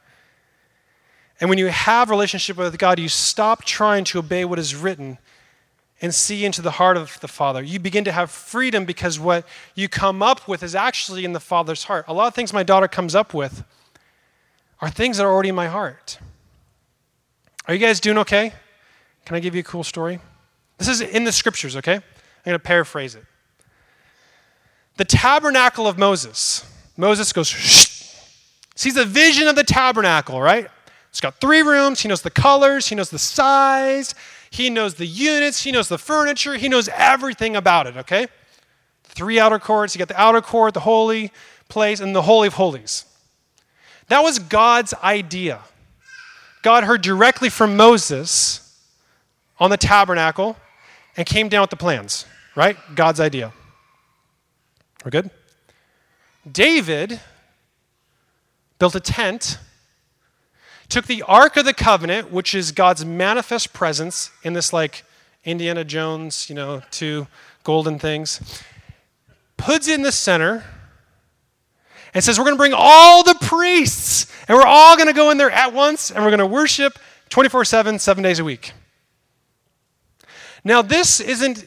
[1.40, 5.20] And when you have relationship with God, you stop trying to obey what is written
[6.02, 7.62] and see into the heart of the Father.
[7.62, 11.40] You begin to have freedom because what you come up with is actually in the
[11.40, 12.06] Father's heart.
[12.08, 13.64] A lot of things my daughter comes up with
[14.82, 16.20] are things that are already in my heart.
[17.68, 18.54] Are you guys doing okay?
[19.26, 20.20] Can I give you a cool story?
[20.78, 21.96] This is in the scriptures, okay?
[21.96, 22.02] I'm
[22.46, 23.24] going to paraphrase it.
[24.98, 26.66] The tabernacle of Moses.
[26.98, 28.16] Moses goes, Shh.
[28.76, 30.68] sees a vision of the tabernacle, right?
[31.10, 32.02] It's got three rooms.
[32.02, 34.14] He knows the colors, he knows the size,
[34.50, 38.28] he knows the units, he knows the furniture, he knows everything about it, okay?
[39.04, 39.96] Three outer courts.
[39.96, 41.32] You got the outer court, the holy
[41.70, 43.06] place, and the Holy of Holies.
[44.10, 45.62] That was God's idea.
[46.62, 48.80] God heard directly from Moses
[49.60, 50.56] on the tabernacle
[51.18, 52.26] and came down with the plans,
[52.56, 52.78] right?
[52.96, 53.52] God's idea.
[55.04, 55.32] We're good?
[56.50, 57.20] David
[58.80, 59.58] built a tent,
[60.88, 65.04] took the Ark of the Covenant, which is God's manifest presence in this like
[65.44, 67.28] Indiana Jones, you know, two
[67.64, 68.64] golden things,
[69.58, 70.64] puts it in the center
[72.14, 75.32] and says, We're going to bring all the priests and we're all going to go
[75.32, 76.98] in there at once and we're going to worship
[77.30, 78.74] 24 7, seven days a week.
[80.64, 81.66] Now, this isn't,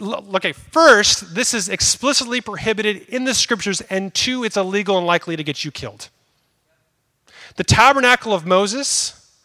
[0.00, 5.36] okay, first, this is explicitly prohibited in the scriptures, and two, it's illegal and likely
[5.36, 6.08] to get you killed.
[7.56, 9.36] The tabernacle of Moses,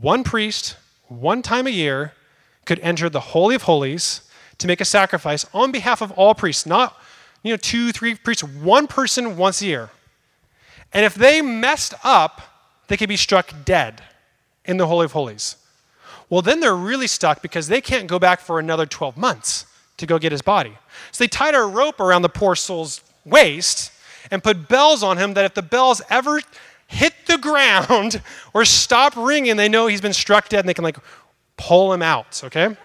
[0.00, 0.76] one priest,
[1.08, 2.12] one time a year,
[2.64, 4.22] could enter the Holy of Holies
[4.58, 7.00] to make a sacrifice on behalf of all priests, not
[7.42, 9.90] you know, two, three priests, one person once a year.
[10.92, 12.42] And if they messed up,
[12.88, 14.02] they could be struck dead
[14.64, 15.56] in the Holy of Holies.
[16.28, 20.06] Well, then they're really stuck because they can't go back for another 12 months to
[20.06, 20.76] go get his body.
[21.12, 23.92] So they tied a rope around the poor soul's waist
[24.30, 26.40] and put bells on him that if the bells ever
[26.86, 28.20] hit the ground
[28.52, 30.98] or stop ringing, they know he's been struck dead and they can like
[31.56, 32.76] pull him out, okay?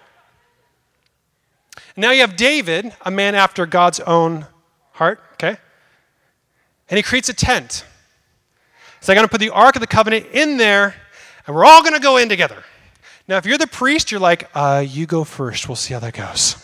[1.97, 4.45] Now you have David, a man after God's own
[4.93, 5.57] heart, okay?
[6.89, 7.85] And he creates a tent.
[9.01, 10.95] So I'm going to put the Ark of the Covenant in there,
[11.47, 12.63] and we're all going to go in together.
[13.31, 15.69] Now, if you're the priest, you're like, uh, you go first.
[15.69, 16.57] We'll see how that goes.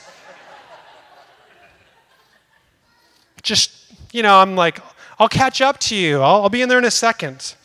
[3.42, 3.72] Just,
[4.12, 4.82] you know, I'm like,
[5.18, 6.20] I'll catch up to you.
[6.20, 7.56] I'll, I'll be in there in a second.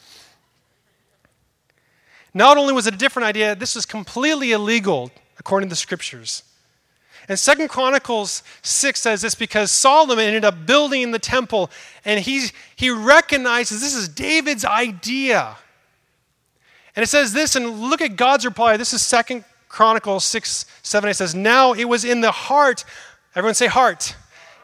[2.32, 6.44] Not only was it a different idea, this was completely illegal according to the scriptures.
[7.28, 11.72] And Second Chronicles 6 says this because Solomon ended up building the temple
[12.04, 15.56] and he, he recognizes this is David's idea.
[16.94, 18.76] And it says this, and look at God's reply.
[18.76, 21.10] This is Second Chronicles 6, 7.
[21.10, 22.84] It says, Now it was in the heart,
[23.34, 24.14] everyone say heart.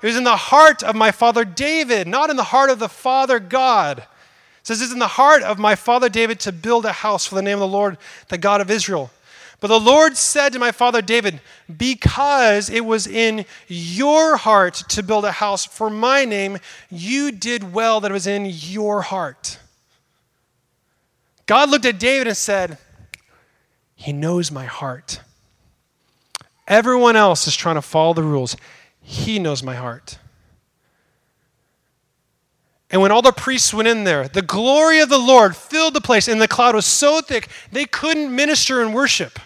[0.03, 2.89] It was in the heart of my father David, not in the heart of the
[2.89, 3.99] Father God.
[3.99, 4.07] It
[4.63, 7.43] says, It's in the heart of my father David to build a house for the
[7.43, 7.97] name of the Lord,
[8.29, 9.11] the God of Israel.
[9.61, 11.41] But the Lord said to my father David,
[11.75, 16.59] Because it was in your heart to build a house for my name,
[16.91, 19.59] you did well that it was in your heart.
[21.49, 22.77] God looked at David and said,
[23.97, 25.23] He knows my heart.
[26.69, 28.55] Everyone else is trying to follow the rules.
[29.01, 30.19] He knows my heart.
[32.91, 36.03] And when all the priests went in there, the glory of the Lord filled the
[36.03, 39.39] place, and the cloud was so thick they couldn't minister and worship.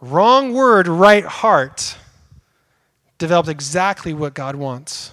[0.00, 1.98] Wrong word, right heart
[3.18, 5.12] developed exactly what God wants.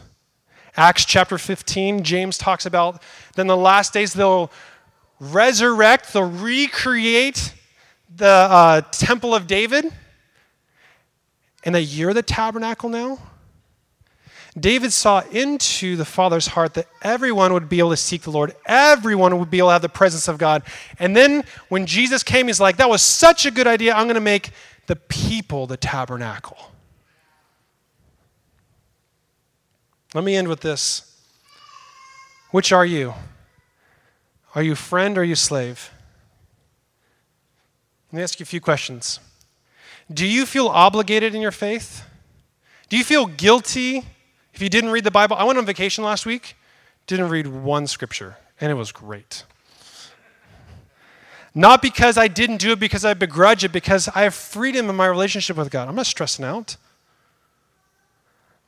[0.80, 3.04] Acts chapter 15, James talks about
[3.36, 4.50] then the last days they'll
[5.20, 7.54] resurrect, they'll recreate
[8.16, 9.92] the uh, temple of David.
[11.66, 13.20] And that you're the tabernacle now.
[14.58, 18.56] David saw into the Father's heart that everyone would be able to seek the Lord,
[18.66, 20.64] everyone would be able to have the presence of God.
[20.98, 23.94] And then when Jesus came, he's like, That was such a good idea.
[23.94, 24.52] I'm going to make
[24.88, 26.58] the people the tabernacle.
[30.14, 31.06] Let me end with this.
[32.52, 33.14] Which are you?
[34.56, 35.92] Are you friend or are you slave?
[38.12, 39.20] Let me ask you a few questions.
[40.12, 42.04] Do you feel obligated in your faith?
[42.90, 44.04] Do you feel guilty
[44.54, 45.36] if you didn't read the Bible?
[45.36, 46.56] I went on vacation last week,
[47.06, 49.44] didn't read one scripture, and it was great.
[51.54, 54.96] Not because I didn't do it because I begrudge it, because I have freedom in
[54.96, 55.88] my relationship with God.
[55.88, 56.78] I'm not stressing out.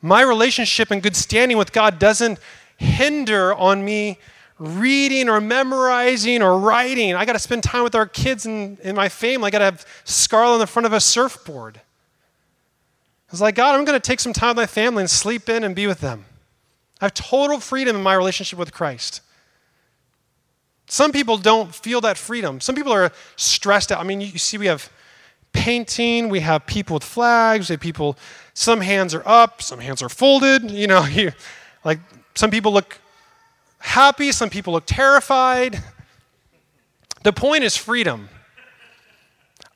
[0.02, 2.40] My relationship and good standing with God doesn't
[2.78, 4.18] hinder on me
[4.58, 7.16] reading or memorizing or writing.
[7.16, 9.48] I got to spend time with our kids and in my family.
[9.48, 11.78] I got to have Scarlet on the front of a surfboard.
[11.78, 15.50] I was like, God, I'm going to take some time with my family and sleep
[15.50, 16.26] in and be with them.
[17.00, 19.22] I have total freedom in my relationship with Christ.
[20.88, 22.60] Some people don't feel that freedom.
[22.60, 24.00] Some people are stressed out.
[24.00, 24.92] I mean, you see, we have
[25.54, 28.18] painting, we have people with flags, we have people,
[28.54, 30.70] some hands are up, some hands are folded.
[30.72, 31.32] You know, you,
[31.84, 32.00] like
[32.36, 33.00] some people look
[33.80, 35.82] happy, some people look terrified.
[37.24, 38.30] The point is freedom.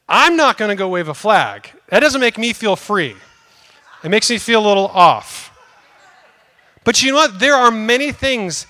[0.07, 1.69] I'm not going to go wave a flag.
[1.89, 3.15] That doesn't make me feel free.
[4.03, 5.51] It makes me feel a little off.
[6.83, 7.39] But you know what?
[7.39, 8.67] There are many things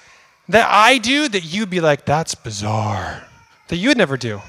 [0.47, 3.27] that I do that you'd be like, that's bizarre,
[3.67, 4.41] that you would never do.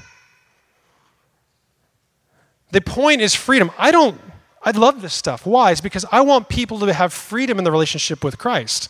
[2.71, 3.71] The point is freedom.
[3.77, 4.19] I don't,
[4.67, 5.45] I love this stuff.
[5.45, 5.71] Why?
[5.71, 8.89] It's because I want people to have freedom in the relationship with Christ.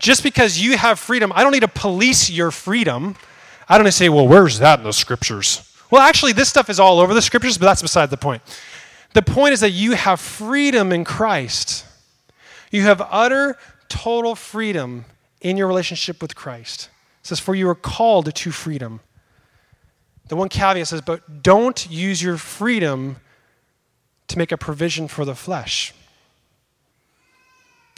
[0.00, 3.14] Just because you have freedom, I don't need to police your freedom.
[3.68, 5.72] I don't need to say, well, where's that in the scriptures?
[5.92, 8.42] Well, actually, this stuff is all over the scriptures, but that's beside the point.
[9.14, 11.86] The point is that you have freedom in Christ.
[12.72, 13.56] You have utter,
[13.88, 15.04] total freedom
[15.40, 16.90] in your relationship with Christ.
[17.20, 18.98] It says, For you are called to freedom.
[20.26, 23.18] The one caveat says, But don't use your freedom
[24.32, 25.94] to make a provision for the flesh.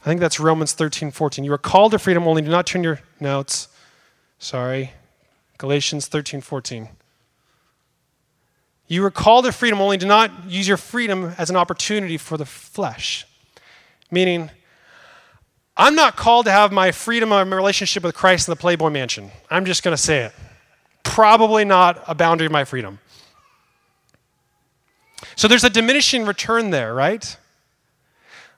[0.03, 1.45] I think that's Romans 13, 14.
[1.45, 3.69] You are called to freedom, only do not turn your notes.
[4.39, 4.93] Sorry.
[5.57, 6.89] Galatians 13, 14.
[8.87, 12.37] You are called to freedom, only do not use your freedom as an opportunity for
[12.37, 13.27] the flesh.
[14.11, 14.51] Meaning,
[15.77, 18.91] I'm not called to have my freedom of my relationship with Christ in the Playboy
[18.91, 19.31] Mansion.
[19.51, 20.33] I'm just going to say it.
[21.03, 22.99] Probably not a boundary of my freedom.
[25.37, 27.37] So there's a diminishing return there, right?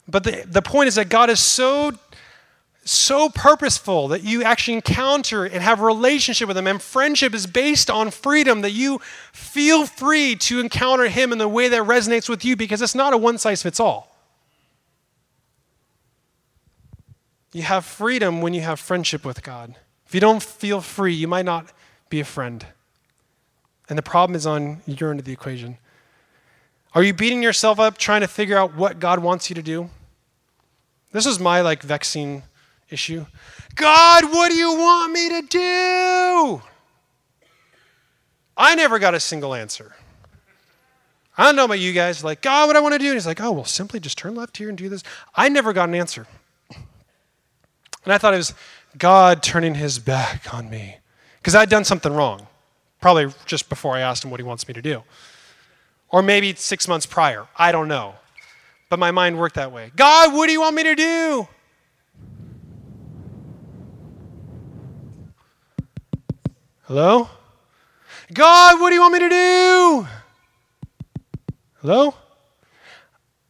[0.08, 1.92] But the, the point is that God is so
[2.88, 7.44] so purposeful that you actually encounter and have a relationship with him and friendship is
[7.44, 9.00] based on freedom that you
[9.32, 13.12] feel free to encounter him in the way that resonates with you because it's not
[13.12, 14.14] a one size fits all
[17.52, 19.74] you have freedom when you have friendship with god.
[20.06, 21.66] If you don't feel free you might not
[22.08, 22.64] be a friend.
[23.88, 25.78] And the problem is on your end of the equation
[26.96, 29.88] are you beating yourself up trying to figure out what god wants you to do
[31.12, 32.42] this is my like vexing
[32.90, 33.26] issue.
[33.74, 36.62] God, what do you want me to do?
[38.56, 39.94] I never got a single answer.
[41.36, 42.24] I don't know about you guys.
[42.24, 43.06] Like, God, what I want to do?
[43.06, 45.02] And he's like, oh, well, simply just turn left here and do this.
[45.34, 46.26] I never got an answer.
[48.04, 48.54] And I thought it was
[48.96, 50.98] God turning his back on me
[51.38, 52.46] because I'd done something wrong,
[53.00, 55.02] probably just before I asked him what he wants me to do.
[56.10, 57.46] Or maybe six months prior.
[57.56, 58.14] I don't know.
[58.88, 59.90] But my mind worked that way.
[59.96, 61.48] God, what do you want me to do?
[66.82, 67.28] Hello?
[68.32, 70.06] God, what do you want me to do?
[71.80, 72.14] Hello?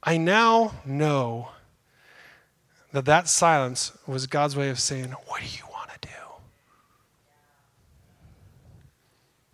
[0.03, 1.51] I now know
[2.93, 6.15] that that silence was God's way of saying, What do you want to do?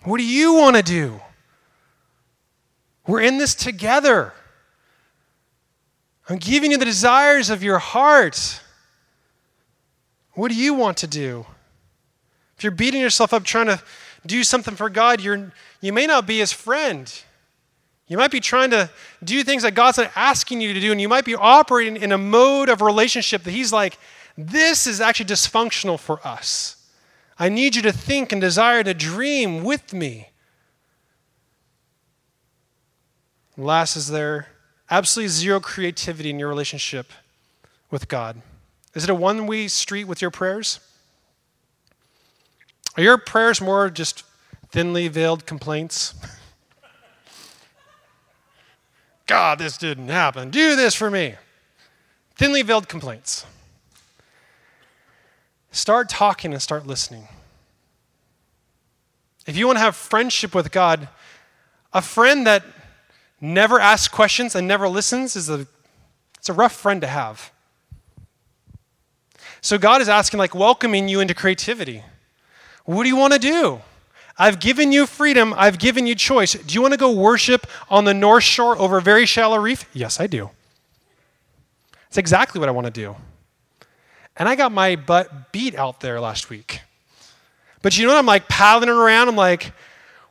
[0.05, 1.20] What do you want to do?
[3.07, 4.32] We're in this together.
[6.28, 8.61] I'm giving you the desires of your heart.
[10.34, 11.46] What do you want to do?
[12.57, 13.82] If you're beating yourself up trying to
[14.24, 17.12] do something for God, you're, you may not be his friend.
[18.07, 18.90] You might be trying to
[19.24, 22.12] do things that God's not asking you to do, and you might be operating in
[22.12, 23.98] a mode of relationship that he's like,
[24.36, 26.76] this is actually dysfunctional for us.
[27.38, 30.28] I need you to think and desire to dream with me.
[33.62, 34.48] Last, is there
[34.90, 37.12] absolutely zero creativity in your relationship
[37.90, 38.42] with God?
[38.92, 40.80] Is it a one way street with your prayers?
[42.96, 44.24] Are your prayers more just
[44.70, 46.14] thinly veiled complaints?
[49.26, 50.50] God, this didn't happen.
[50.50, 51.36] Do this for me.
[52.34, 53.46] Thinly veiled complaints.
[55.70, 57.28] Start talking and start listening.
[59.46, 61.08] If you want to have friendship with God,
[61.92, 62.64] a friend that
[63.43, 65.66] never asks questions and never listens is a
[66.38, 67.53] it's a rough friend to have.
[69.61, 72.03] So God is asking like welcoming you into creativity.
[72.84, 73.80] What do you want to do?
[74.38, 75.55] I've given you freedom.
[75.57, 76.55] I've given you choice.
[76.55, 79.88] Do you want to go worship on the North Shore over a very shallow reef?
[79.93, 80.51] Yes, I do.
[82.09, 83.14] It's exactly what I want to do.
[84.36, 86.80] And I got my butt beat out there last week.
[87.82, 88.18] But you know what?
[88.18, 89.28] I'm like paddling around.
[89.28, 89.72] I'm like,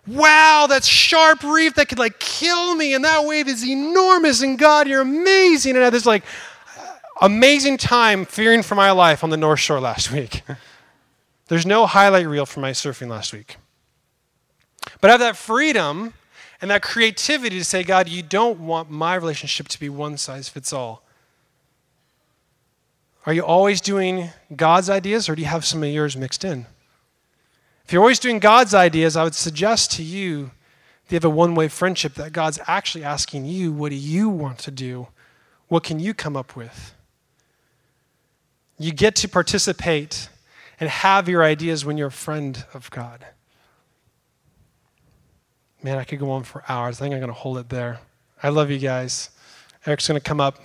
[0.08, 2.94] wow, that sharp reef that could like kill me.
[2.94, 4.42] And that wave is enormous.
[4.42, 5.76] And God, you're amazing.
[5.76, 6.24] And I had this like
[7.22, 10.44] amazing time fearing for my life on the North Shore last week.
[11.48, 13.58] There's no highlight reel for my surfing last week.
[15.00, 16.14] But I have that freedom
[16.62, 20.48] and that creativity to say, God, you don't want my relationship to be one size
[20.48, 21.04] fits all.
[23.26, 26.66] Are you always doing God's ideas or do you have some of yours mixed in?
[27.92, 30.52] If you're always doing God's ideas, I would suggest to you
[31.04, 34.30] if you have a one way friendship that God's actually asking you, what do you
[34.30, 35.10] want to do?
[35.68, 36.96] What can you come up with?
[38.80, 40.30] You get to participate
[40.80, 43.26] and have your ideas when you're a friend of God.
[45.84, 47.02] Man, I could go on for hours.
[47.02, 48.00] I think I'm going to hold it there.
[48.42, 49.32] I love you guys.
[49.86, 50.60] Eric's going to come up.